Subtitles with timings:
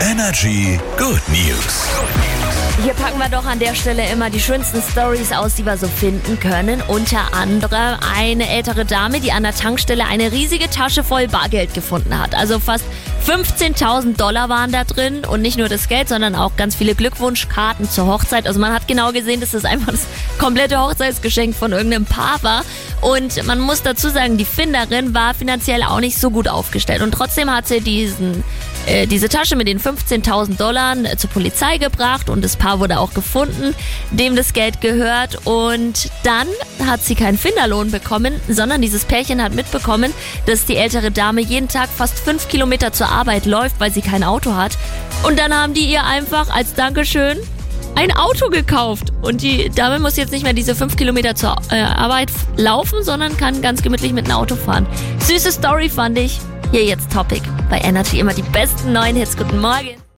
[0.00, 1.88] Energy Good News.
[2.84, 5.88] Hier packen wir doch an der Stelle immer die schönsten Stories aus, die wir so
[5.88, 6.80] finden können.
[6.86, 12.16] Unter anderem eine ältere Dame, die an der Tankstelle eine riesige Tasche voll Bargeld gefunden
[12.16, 12.36] hat.
[12.36, 12.84] Also fast
[13.26, 17.90] 15.000 Dollar waren da drin und nicht nur das Geld, sondern auch ganz viele Glückwunschkarten
[17.90, 18.46] zur Hochzeit.
[18.46, 20.06] Also man hat genau gesehen, dass das einfach das
[20.38, 22.62] komplette Hochzeitsgeschenk von irgendeinem Paar war.
[23.00, 27.02] Und man muss dazu sagen, die Finderin war finanziell auch nicht so gut aufgestellt.
[27.02, 28.44] Und trotzdem hat sie diesen,
[28.88, 32.98] äh, diese Tasche mit den 15.000 Dollar äh, zur Polizei gebracht und das Paar wurde
[32.98, 33.74] auch gefunden,
[34.10, 35.46] dem das Geld gehört.
[35.46, 36.48] Und dann
[36.86, 40.12] hat sie keinen Finderlohn bekommen, sondern dieses Pärchen hat mitbekommen,
[40.46, 44.24] dass die ältere Dame jeden Tag fast fünf Kilometer zur Arbeit läuft, weil sie kein
[44.24, 44.78] Auto hat.
[45.22, 47.38] Und dann haben die ihr einfach als Dankeschön
[47.94, 49.12] ein Auto gekauft.
[49.22, 53.36] Und die Dame muss jetzt nicht mehr diese fünf Kilometer zur äh, Arbeit laufen, sondern
[53.36, 54.86] kann ganz gemütlich mit einem Auto fahren.
[55.18, 56.40] Süße Story fand ich.
[56.70, 57.42] Hier jetzt Topic.
[57.70, 59.36] Bei Energy immer die besten neuen Hits.
[59.36, 59.98] Guten Morgen.